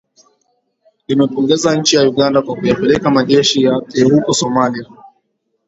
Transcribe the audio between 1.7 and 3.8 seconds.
nchi ya uganda kwa kuyapeleka majeshi